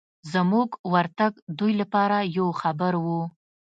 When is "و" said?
3.03-3.05